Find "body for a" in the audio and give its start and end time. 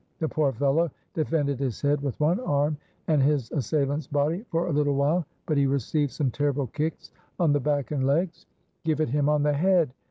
4.07-4.71